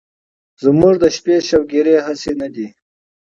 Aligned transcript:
زمونږ 0.63 0.95
د 1.03 1.05
شپې 1.15 1.35
شوګيرې 1.49 1.95
هسې 2.07 2.31
نه 2.41 2.47
دي 2.55 2.67